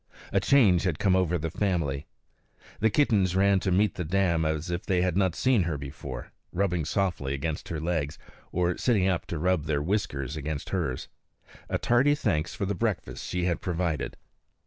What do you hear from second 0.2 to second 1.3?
A change had come